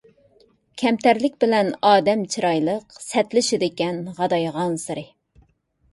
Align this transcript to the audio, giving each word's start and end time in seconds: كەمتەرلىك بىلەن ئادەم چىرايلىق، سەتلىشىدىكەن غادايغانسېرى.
كەمتەرلىك 0.81 1.35
بىلەن 1.43 1.69
ئادەم 1.89 2.23
چىرايلىق، 2.35 2.97
سەتلىشىدىكەن 3.09 4.01
غادايغانسېرى. 4.21 5.05